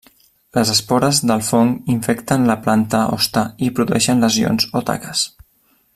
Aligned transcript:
Les 0.57 0.69
espores 0.75 1.19
del 1.31 1.43
fong 1.49 1.69
infecten 1.97 2.49
la 2.53 2.57
planta 2.69 3.03
hoste 3.19 3.47
i 3.67 3.71
produeixen 3.81 4.27
lesions 4.29 4.71
o 4.81 4.83
taques. 4.93 5.29